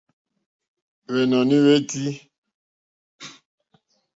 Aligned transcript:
Hwènɔ̀ní 1.11 1.57
hwé 1.63 1.75
tʃí. 1.89 2.11